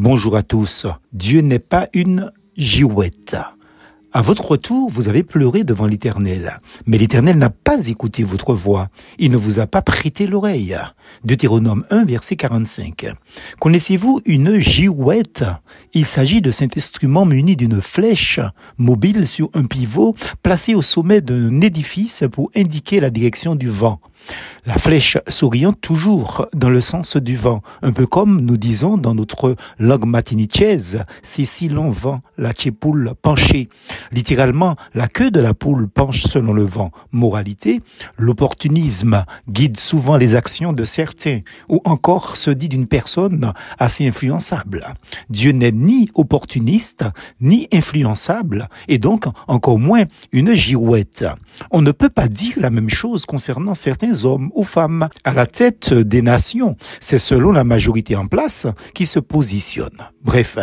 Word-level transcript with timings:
Bonjour 0.00 0.36
à 0.36 0.44
tous. 0.44 0.86
Dieu 1.12 1.40
n'est 1.40 1.58
pas 1.58 1.88
une 1.92 2.30
girouette. 2.56 3.36
À 4.12 4.22
votre 4.22 4.52
retour, 4.52 4.88
vous 4.90 5.08
avez 5.08 5.24
pleuré 5.24 5.64
devant 5.64 5.88
l'Éternel. 5.88 6.60
Mais 6.86 6.98
l'Éternel 6.98 7.36
n'a 7.36 7.50
pas 7.50 7.88
écouté 7.88 8.22
votre 8.22 8.54
voix. 8.54 8.90
Il 9.18 9.32
ne 9.32 9.36
vous 9.36 9.58
a 9.58 9.66
pas 9.66 9.82
prêté 9.82 10.28
l'oreille. 10.28 10.76
Deutéronome 11.24 11.84
1, 11.90 12.04
verset 12.04 12.36
45. 12.36 13.06
Connaissez-vous 13.58 14.20
une 14.24 14.60
girouette? 14.60 15.44
Il 15.94 16.06
s'agit 16.06 16.42
de 16.42 16.52
cet 16.52 16.78
instrument 16.78 17.26
muni 17.26 17.56
d'une 17.56 17.80
flèche 17.80 18.38
mobile 18.76 19.26
sur 19.26 19.50
un 19.54 19.64
pivot 19.64 20.14
placé 20.44 20.76
au 20.76 20.82
sommet 20.82 21.22
d'un 21.22 21.60
édifice 21.60 22.22
pour 22.30 22.52
indiquer 22.54 23.00
la 23.00 23.10
direction 23.10 23.56
du 23.56 23.68
vent. 23.68 24.00
La 24.66 24.76
flèche 24.76 25.16
s'oriente 25.28 25.80
toujours 25.80 26.46
dans 26.52 26.68
le 26.68 26.82
sens 26.82 27.16
du 27.16 27.36
vent, 27.36 27.62
un 27.80 27.92
peu 27.92 28.06
comme 28.06 28.40
nous 28.40 28.58
disons 28.58 28.98
dans 28.98 29.14
notre 29.14 29.56
langue 29.78 30.04
matinichaise, 30.04 31.04
c'est 31.22 31.46
si 31.46 31.68
l'on 31.68 31.88
vent 31.88 32.20
la 32.36 32.52
poule 32.78 33.12
penchée. 33.22 33.70
Littéralement, 34.12 34.76
la 34.92 35.08
queue 35.08 35.30
de 35.30 35.40
la 35.40 35.54
poule 35.54 35.88
penche 35.88 36.22
selon 36.24 36.52
le 36.52 36.64
vent. 36.64 36.90
Moralité, 37.12 37.80
l'opportunisme 38.18 39.24
guide 39.48 39.78
souvent 39.78 40.18
les 40.18 40.34
actions 40.34 40.74
de 40.74 40.84
certains, 40.84 41.40
ou 41.70 41.80
encore 41.84 42.36
se 42.36 42.50
dit 42.50 42.68
d'une 42.68 42.86
personne 42.88 43.54
assez 43.78 44.06
influençable. 44.06 44.86
Dieu 45.30 45.52
n'est 45.52 45.72
ni 45.72 46.10
opportuniste, 46.14 47.04
ni 47.40 47.68
influençable, 47.72 48.68
et 48.88 48.98
donc 48.98 49.24
encore 49.46 49.78
moins 49.78 50.04
une 50.32 50.52
girouette. 50.52 51.24
On 51.70 51.80
ne 51.80 51.92
peut 51.92 52.10
pas 52.10 52.28
dire 52.28 52.54
la 52.56 52.70
même 52.70 52.90
chose 52.90 53.24
concernant 53.24 53.74
certains 53.74 54.07
hommes 54.24 54.50
ou 54.54 54.64
femmes 54.64 55.08
à 55.24 55.32
la 55.32 55.46
tête 55.46 55.92
des 55.92 56.22
nations. 56.22 56.76
C'est 57.00 57.18
selon 57.18 57.52
la 57.52 57.64
majorité 57.64 58.16
en 58.16 58.26
place 58.26 58.66
qui 58.94 59.06
se 59.06 59.18
positionne. 59.18 59.98
Bref, 60.22 60.58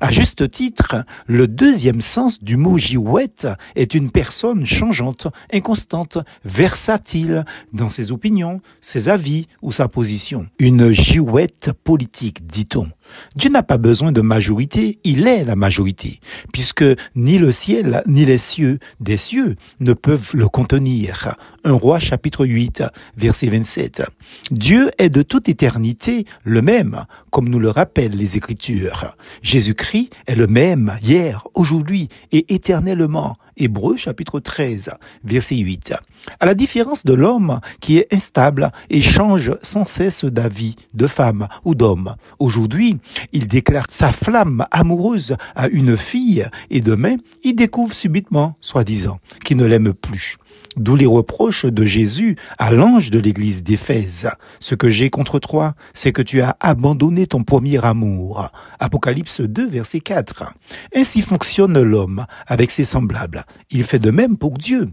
à 0.00 0.10
juste 0.10 0.50
titre, 0.50 1.04
le 1.26 1.46
deuxième 1.46 2.00
sens 2.00 2.42
du 2.42 2.56
mot 2.56 2.78
girouette 2.78 3.46
est 3.76 3.94
une 3.94 4.10
personne 4.10 4.64
changeante, 4.64 5.26
inconstante, 5.52 6.18
versatile 6.44 7.44
dans 7.72 7.88
ses 7.88 8.12
opinions, 8.12 8.60
ses 8.80 9.08
avis 9.08 9.46
ou 9.62 9.72
sa 9.72 9.88
position. 9.88 10.46
Une 10.58 10.90
girouette 10.90 11.72
politique, 11.84 12.46
dit-on. 12.46 12.88
Dieu 13.36 13.50
n'a 13.50 13.62
pas 13.62 13.78
besoin 13.78 14.12
de 14.12 14.20
majorité, 14.20 14.98
il 15.04 15.26
est 15.26 15.44
la 15.44 15.56
majorité, 15.56 16.20
puisque 16.52 16.84
ni 17.14 17.38
le 17.38 17.52
ciel 17.52 18.02
ni 18.06 18.24
les 18.24 18.38
cieux 18.38 18.78
des 19.00 19.16
cieux 19.16 19.56
ne 19.80 19.92
peuvent 19.92 20.30
le 20.34 20.48
contenir. 20.48 21.36
Un 21.64 21.72
roi 21.72 21.98
chapitre 21.98 22.46
8, 22.46 22.84
verset 23.16 23.48
27. 23.48 24.02
Dieu 24.50 24.90
est 24.98 25.10
de 25.10 25.22
toute 25.22 25.48
éternité 25.48 26.24
le 26.44 26.62
même, 26.62 27.04
comme 27.30 27.48
nous 27.48 27.58
le 27.58 27.70
rappellent 27.70 28.16
les 28.16 28.36
Écritures. 28.36 29.16
Jésus-Christ 29.42 30.10
est 30.26 30.34
le 30.34 30.46
même 30.46 30.96
hier, 31.02 31.46
aujourd'hui 31.54 32.08
et 32.32 32.52
éternellement. 32.54 33.36
Hébreu 33.60 33.98
chapitre 33.98 34.40
13, 34.40 34.92
verset 35.22 35.56
8. 35.56 35.92
À 36.40 36.46
la 36.46 36.54
différence 36.54 37.04
de 37.04 37.12
l'homme 37.12 37.60
qui 37.80 37.98
est 37.98 38.10
instable 38.10 38.72
et 38.88 39.02
change 39.02 39.52
sans 39.60 39.84
cesse 39.84 40.24
d'avis, 40.24 40.76
de 40.94 41.06
femme 41.06 41.46
ou 41.66 41.74
d'homme. 41.74 42.16
Aujourd'hui, 42.38 42.96
il 43.32 43.48
déclare 43.48 43.84
sa 43.90 44.12
flamme 44.12 44.64
amoureuse 44.70 45.36
à 45.54 45.68
une 45.68 45.98
fille 45.98 46.46
et 46.70 46.80
demain, 46.80 47.16
il 47.44 47.54
découvre 47.54 47.94
subitement, 47.94 48.56
soi-disant, 48.62 49.20
qu'il 49.44 49.58
ne 49.58 49.66
l'aime 49.66 49.92
plus. 49.92 50.36
D'où 50.76 50.94
les 50.94 51.06
reproches 51.06 51.66
de 51.66 51.84
Jésus 51.84 52.36
à 52.58 52.70
l'ange 52.70 53.10
de 53.10 53.18
l'église 53.18 53.64
d'Éphèse. 53.64 54.30
Ce 54.60 54.76
que 54.76 54.88
j'ai 54.88 55.10
contre 55.10 55.40
toi, 55.40 55.74
c'est 55.94 56.12
que 56.12 56.22
tu 56.22 56.40
as 56.40 56.56
abandonné 56.60 57.26
ton 57.26 57.42
premier 57.42 57.84
amour. 57.84 58.48
Apocalypse 58.78 59.40
2, 59.40 59.68
verset 59.68 59.98
4. 59.98 60.54
Ainsi 60.94 61.22
fonctionne 61.22 61.82
l'homme 61.82 62.24
avec 62.46 62.70
ses 62.70 62.84
semblables. 62.84 63.44
Il 63.70 63.82
fait 63.82 63.98
de 63.98 64.12
même 64.12 64.36
pour 64.36 64.58
Dieu. 64.58 64.90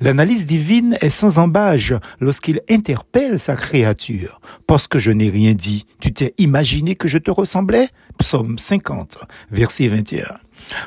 L'analyse 0.00 0.44
divine 0.44 0.96
est 1.00 1.10
sans 1.10 1.38
embâge 1.38 1.94
lorsqu'il 2.20 2.60
interpelle 2.68 3.40
sa 3.40 3.56
créature. 3.56 4.40
Parce 4.66 4.86
que 4.86 4.98
je 4.98 5.10
n'ai 5.10 5.30
rien 5.30 5.54
dit, 5.54 5.86
tu 6.00 6.12
t'es 6.12 6.34
imaginé 6.36 6.96
que 6.96 7.08
je 7.08 7.18
te 7.18 7.30
ressemblais? 7.30 7.88
Psaume 8.18 8.58
50, 8.58 9.18
verset 9.50 9.88
21. 9.88 10.24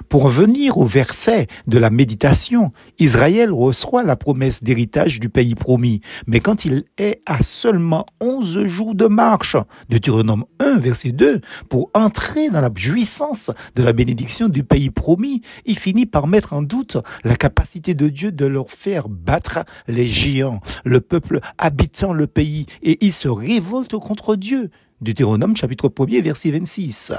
Pour 0.10 0.28
venir 0.28 0.78
au 0.78 0.86
verset 0.86 1.48
de 1.68 1.78
la 1.78 1.90
méditation, 1.90 2.72
Israël 3.00 3.52
reçoit 3.52 4.04
la 4.04 4.16
promesse 4.16 4.64
d'héritage 4.64 5.20
du 5.20 5.30
pays 5.30 5.56
promis, 5.56 6.02
mais 6.26 6.40
quand 6.40 6.66
il 6.66 6.86
est 6.98 7.22
à 7.26 7.42
seulement 7.42 8.06
11 8.22 8.66
jours 8.66 8.96
de 8.96 9.06
marche, 9.06 9.58
Deutéronome 9.90 10.46
1, 10.60 10.78
verset 10.80 11.12
2, 11.12 11.42
pour 11.70 11.90
entrer 11.94 12.50
dans 12.50 12.62
la 12.62 12.72
jouissance 12.76 13.52
de 13.76 13.84
la 13.84 13.94
bénédiction 13.94 14.48
du 14.48 14.64
pays 14.64 14.90
promis, 14.90 15.42
il 15.66 15.78
finit 15.78 16.06
par 16.06 16.28
mettre 16.28 16.54
en 16.54 16.62
doute 16.62 16.98
la 17.24 17.36
capacité 17.36 17.94
de 17.94 18.08
Dieu 18.08 18.32
de 18.32 18.46
leur 18.46 18.70
faire 18.70 19.10
battre 19.10 19.60
les 19.88 20.08
géants, 20.08 20.62
le 20.84 21.02
peuple 21.02 21.40
habitant 21.58 22.14
le 22.14 22.28
pays, 22.28 22.66
et 22.84 22.98
il 23.06 23.14
se 23.14 23.28
révolte 23.28 23.98
contre 23.98 24.36
Dieu. 24.36 24.70
Deutéronome 25.00 25.56
chapitre 25.56 25.90
1er 25.90 26.24
verset 26.24 26.50
26. 26.50 27.14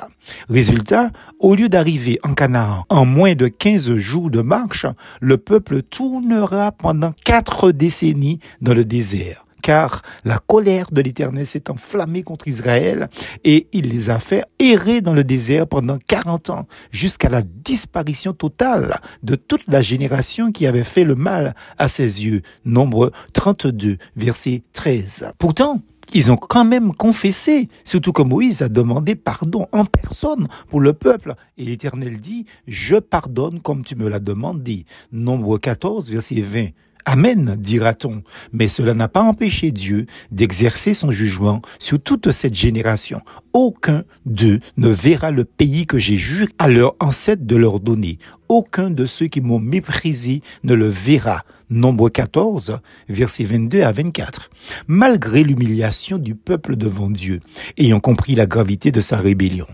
Résultat, 0.49 1.12
au 1.39 1.55
lieu 1.55 1.69
d'arriver 1.69 2.19
en 2.25 2.34
Canaan 2.34 2.84
en 2.89 3.05
moins 3.05 3.34
de 3.34 3.47
15 3.47 3.94
jours 3.94 4.31
de 4.31 4.41
marche, 4.41 4.84
le 5.21 5.39
peuple 5.39 5.83
tournera 5.83 6.72
pendant 6.72 7.12
quatre 7.25 7.71
décennies 7.71 8.41
dans 8.61 8.75
le 8.75 8.84
désert 8.84 9.44
car 9.62 10.03
la 10.25 10.39
colère 10.39 10.91
de 10.93 11.03
l'Éternel 11.03 11.47
s'est 11.47 11.71
enflammée 11.71 12.22
contre 12.22 12.49
Israël 12.49 13.09
et 13.44 13.66
il 13.72 13.91
les 13.91 14.09
a 14.09 14.19
fait 14.19 14.45
errer 14.59 15.00
dans 15.00 15.12
le 15.12 15.25
désert 15.25 15.66
pendant 15.66 15.99
40 16.06 16.50
ans 16.50 16.66
jusqu'à 16.91 17.28
la 17.28 17.43
disparition 17.43 18.33
totale 18.33 19.00
de 19.22 19.34
toute 19.34 19.65
la 19.69 19.83
génération 19.83 20.53
qui 20.53 20.66
avait 20.66 20.84
fait 20.84 21.05
le 21.05 21.16
mal 21.16 21.55
à 21.77 21.89
ses 21.89 22.25
yeux. 22.25 22.43
Nombre 22.65 23.12
32, 23.34 23.99
verset 24.16 24.62
13. 24.72 25.33
Pourtant, 25.39 25.83
ils 26.15 26.31
ont 26.33 26.37
quand 26.37 26.65
même 26.65 26.95
confessé, 26.95 27.69
surtout 27.85 28.13
que 28.13 28.23
Moïse 28.23 28.63
a 28.63 28.69
demandé 28.69 29.15
pardon 29.15 29.67
en 29.73 29.85
personne 29.85 30.49
pour 30.69 30.81
le 30.81 30.93
peuple. 30.93 31.35
Et 31.57 31.65
l'Éternel 31.65 32.19
dit, 32.19 32.47
je 32.67 32.97
pardonne 32.97 33.61
comme 33.61 33.85
tu 33.85 33.97
me 33.97 34.09
l'as 34.09 34.21
demandé. 34.21 34.85
Nombre 35.13 35.59
14, 35.59 36.11
verset 36.11 36.41
20. 36.41 36.69
Amen, 37.05 37.57
dira-t-on. 37.59 38.23
Mais 38.53 38.69
cela 38.69 38.93
n'a 38.93 39.09
pas 39.09 39.23
empêché 39.23 39.71
Dieu 39.71 40.05
d'exercer 40.31 40.93
son 40.93 41.11
jugement 41.11 41.63
sur 41.79 41.99
toute 41.99 42.31
cette 42.33 42.55
génération. 42.55 43.23
Aucun 43.55 44.05
d'eux 44.27 44.61
ne 44.77 44.89
verra 44.89 45.31
le 45.31 45.45
pays 45.45 45.87
que 45.87 45.99
j'ai 45.99 46.17
juré 46.17 46.51
à 46.59 46.69
leurs 46.69 46.97
ancêtres 47.01 47.47
de 47.47 47.57
leur 47.57 47.81
donner. 47.81 48.19
Aucun 48.48 48.91
de 48.91 49.04
ceux 49.04 49.26
qui 49.26 49.41
m'ont 49.41 49.59
méprisé 49.59 50.42
ne 50.64 50.75
le 50.75 50.88
verra. 50.88 51.44
Nombre 51.70 52.09
14, 52.09 52.78
versets 53.10 53.44
22 53.44 53.82
à 53.82 53.92
24. 53.92 54.50
Malgré 54.86 55.42
l'humiliation 55.42 56.16
du 56.16 56.34
peuple 56.34 56.76
devant 56.76 57.10
Dieu, 57.10 57.41
ayant 57.76 58.00
compris 58.00 58.34
la 58.34 58.47
gravité 58.47 58.91
de 58.91 59.03
sa 59.03 59.19
rébellion. 59.19 59.66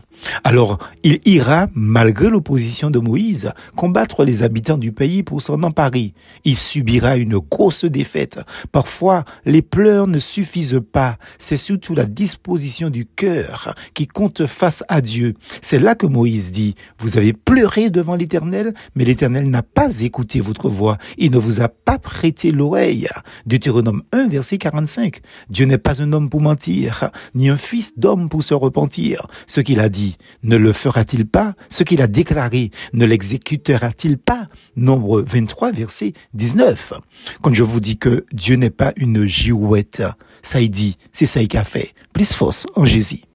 Alors, 0.42 0.78
il 1.02 1.20
ira, 1.24 1.68
malgré 1.74 2.30
l'opposition 2.30 2.90
de 2.90 2.98
Moïse, 2.98 3.52
combattre 3.76 4.24
les 4.24 4.42
habitants 4.42 4.78
du 4.78 4.92
pays 4.92 5.22
pour 5.22 5.42
s'en 5.42 5.62
emparer. 5.62 6.14
Il 6.44 6.56
subira 6.56 7.16
une 7.16 7.38
grosse 7.38 7.84
défaite. 7.84 8.40
Parfois, 8.72 9.24
les 9.44 9.62
pleurs 9.62 10.06
ne 10.06 10.18
suffisent 10.18 10.80
pas. 10.92 11.18
C'est 11.38 11.56
surtout 11.56 11.94
la 11.94 12.06
disposition 12.06 12.90
du 12.90 13.06
cœur 13.06 13.74
qui 13.92 14.06
compte 14.06 14.46
face 14.46 14.82
à 14.88 15.00
Dieu. 15.00 15.34
C'est 15.60 15.78
là 15.78 15.94
que 15.94 16.06
Moïse 16.06 16.52
dit, 16.52 16.74
vous 16.98 17.18
avez 17.18 17.32
pleuré 17.32 17.90
devant 17.90 18.16
l'Éternel, 18.16 18.63
mais 18.94 19.04
l'Éternel 19.04 19.48
n'a 19.50 19.62
pas 19.62 20.00
écouté 20.00 20.40
votre 20.40 20.68
voix. 20.68 20.98
Il 21.18 21.30
ne 21.30 21.38
vous 21.38 21.60
a 21.60 21.68
pas 21.68 21.98
prêté 21.98 22.50
l'oreille. 22.50 23.08
Deutéronome 23.46 24.02
1, 24.12 24.28
verset 24.28 24.58
45. 24.58 25.20
Dieu 25.50 25.66
n'est 25.66 25.78
pas 25.78 26.02
un 26.02 26.12
homme 26.12 26.30
pour 26.30 26.40
mentir, 26.40 27.10
ni 27.34 27.48
un 27.48 27.56
fils 27.56 27.98
d'homme 27.98 28.28
pour 28.28 28.42
se 28.42 28.54
repentir. 28.54 29.26
Ce 29.46 29.60
qu'il 29.60 29.80
a 29.80 29.88
dit, 29.88 30.16
ne 30.42 30.56
le 30.56 30.72
fera-t-il 30.72 31.26
pas? 31.26 31.54
Ce 31.68 31.82
qu'il 31.82 32.00
a 32.02 32.06
déclaré, 32.06 32.70
ne 32.92 33.06
l'exécutera-t-il 33.06 34.18
pas? 34.18 34.48
Nombre 34.76 35.22
23, 35.22 35.72
verset 35.72 36.12
19. 36.34 36.94
Quand 37.42 37.52
je 37.52 37.62
vous 37.62 37.80
dis 37.80 37.96
que 37.96 38.26
Dieu 38.32 38.56
n'est 38.56 38.70
pas 38.70 38.92
une 38.96 39.26
girouette, 39.26 40.02
ça 40.42 40.60
y 40.60 40.68
dit, 40.68 40.96
c'est 41.12 41.26
ça 41.26 41.44
qu'il 41.44 41.58
a 41.58 41.64
fait. 41.64 41.94
Plus 42.12 42.32
force 42.32 42.66
en 42.74 42.84
Jésus. 42.84 43.20